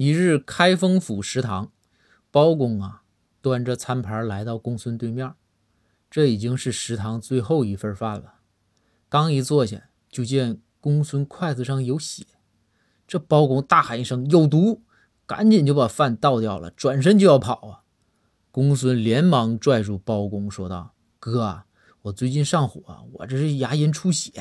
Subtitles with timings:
[0.00, 1.72] 一日开封府食堂
[2.30, 3.02] 包公啊
[3.42, 5.34] 端着餐盘来到公孙对面
[6.10, 8.36] 这已经是食堂最后一份饭了。
[9.10, 12.24] 刚一坐下就见公孙筷子上有血
[13.06, 14.84] 这包公大喊一声有毒！
[15.26, 17.82] 赶紧就把饭倒掉了转身就要跑啊。
[18.50, 21.64] 公孙连忙拽住包公说道哥
[22.00, 24.32] 我最近上火我这是牙龈出血